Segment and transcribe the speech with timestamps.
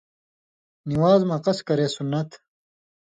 [0.89, 2.29] نِوان٘ز مہ قص کرے سُنت